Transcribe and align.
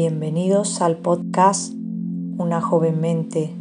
Bienvenidos 0.00 0.80
al 0.80 0.98
podcast 0.98 1.72
Una 2.36 2.60
joven 2.60 3.00
mente. 3.00 3.52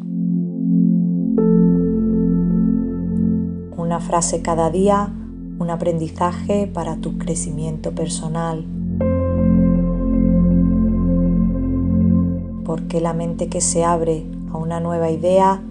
Una 3.75 3.99
frase 3.99 4.43
cada 4.43 4.69
día, 4.69 5.11
un 5.57 5.71
aprendizaje 5.71 6.67
para 6.71 6.97
tu 6.97 7.17
crecimiento 7.17 7.95
personal. 7.95 8.67
Porque 12.63 13.01
la 13.01 13.13
mente 13.13 13.49
que 13.49 13.59
se 13.59 13.83
abre 13.83 14.27
a 14.53 14.57
una 14.57 14.79
nueva 14.79 15.09
idea 15.09 15.63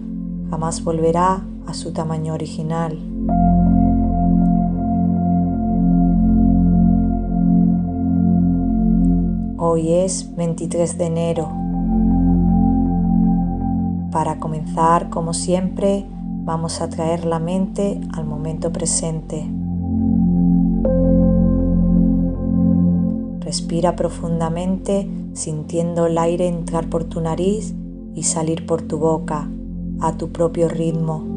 jamás 0.49 0.83
volverá 0.83 1.45
a 1.65 1.73
su 1.73 1.93
tamaño 1.93 2.33
original. 2.33 2.99
Hoy 9.59 9.91
es 9.91 10.35
23 10.35 10.99
de 10.99 11.05
enero. 11.07 11.49
Para 14.11 14.37
comenzar, 14.39 15.09
como 15.09 15.33
siempre, 15.33 16.05
vamos 16.45 16.79
a 16.79 16.89
traer 16.89 17.25
la 17.25 17.39
mente 17.39 17.99
al 18.13 18.25
momento 18.25 18.71
presente. 18.71 19.49
Respira 23.39 23.95
profundamente 23.95 25.09
sintiendo 25.33 26.05
el 26.05 26.19
aire 26.19 26.47
entrar 26.47 26.87
por 26.87 27.05
tu 27.05 27.19
nariz 27.19 27.73
y 28.13 28.23
salir 28.23 28.67
por 28.67 28.83
tu 28.83 28.99
boca 28.99 29.49
a 30.01 30.17
tu 30.17 30.31
propio 30.31 30.69
ritmo. 30.69 31.36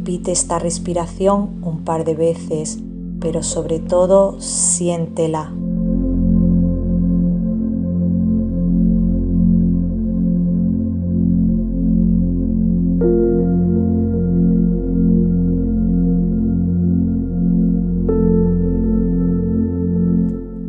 Repite 0.00 0.32
esta 0.32 0.58
respiración 0.58 1.60
un 1.62 1.84
par 1.84 2.06
de 2.06 2.14
veces, 2.14 2.78
pero 3.20 3.42
sobre 3.42 3.80
todo 3.80 4.40
siéntela. 4.40 5.52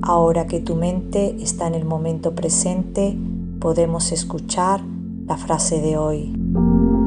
Ahora 0.01 0.45
que 0.47 0.59
tu 0.59 0.75
mente 0.75 1.37
está 1.41 1.67
en 1.67 1.75
el 1.75 1.85
momento 1.85 2.35
presente, 2.35 3.17
podemos 3.61 4.11
escuchar 4.11 4.81
la 5.25 5.37
frase 5.37 5.79
de 5.79 5.97
hoy. 5.97 7.00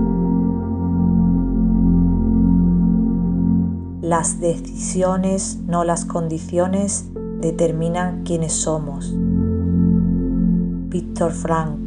Las 4.05 4.39
decisiones, 4.39 5.61
no 5.67 5.83
las 5.83 6.05
condiciones, 6.05 7.07
determinan 7.41 8.23
quiénes 8.23 8.53
somos. 8.53 9.11
Víctor 10.91 11.33
Frank. 11.33 11.79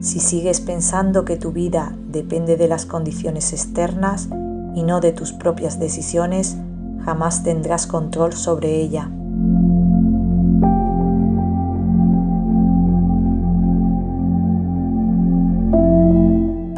Si 0.00 0.20
sigues 0.20 0.60
pensando 0.60 1.24
que 1.24 1.38
tu 1.38 1.52
vida 1.52 1.96
depende 2.10 2.58
de 2.58 2.68
las 2.68 2.84
condiciones 2.84 3.54
externas 3.54 4.28
y 4.74 4.82
no 4.82 5.00
de 5.00 5.12
tus 5.12 5.32
propias 5.32 5.80
decisiones, 5.80 6.58
jamás 7.06 7.42
tendrás 7.42 7.86
control 7.86 8.34
sobre 8.34 8.82
ella. 8.82 9.10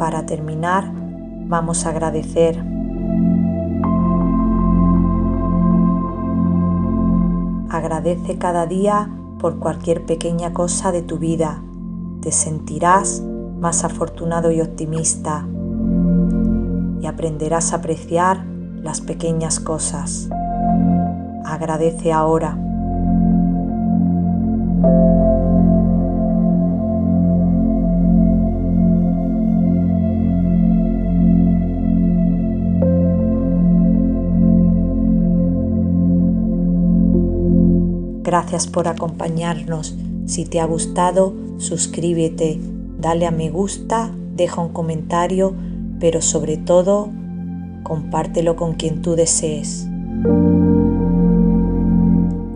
Para 0.01 0.25
terminar, 0.25 0.91
vamos 1.45 1.85
a 1.85 1.89
agradecer. 1.89 2.57
Agradece 7.69 8.39
cada 8.39 8.65
día 8.65 9.11
por 9.37 9.59
cualquier 9.59 10.07
pequeña 10.07 10.53
cosa 10.53 10.91
de 10.91 11.03
tu 11.03 11.19
vida. 11.19 11.61
Te 12.21 12.31
sentirás 12.31 13.21
más 13.59 13.83
afortunado 13.83 14.49
y 14.49 14.61
optimista 14.61 15.45
y 16.99 17.05
aprenderás 17.05 17.71
a 17.71 17.75
apreciar 17.75 18.43
las 18.81 19.01
pequeñas 19.01 19.59
cosas. 19.59 20.29
Agradece 21.45 22.11
ahora. 22.11 22.57
Gracias 38.23 38.67
por 38.67 38.87
acompañarnos. 38.87 39.95
Si 40.25 40.45
te 40.45 40.59
ha 40.59 40.65
gustado, 40.65 41.33
suscríbete, 41.57 42.59
dale 42.99 43.25
a 43.25 43.31
me 43.31 43.49
gusta, 43.49 44.11
deja 44.35 44.61
un 44.61 44.69
comentario, 44.69 45.53
pero 45.99 46.21
sobre 46.21 46.57
todo, 46.57 47.09
compártelo 47.83 48.55
con 48.55 48.73
quien 48.73 49.01
tú 49.01 49.15
desees. 49.15 49.87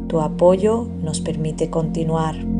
Tu 0.07 0.21
apoyo 0.21 0.87
nos 1.01 1.19
permite 1.19 1.69
continuar. 1.69 2.54